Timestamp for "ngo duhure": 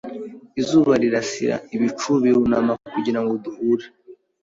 3.21-3.85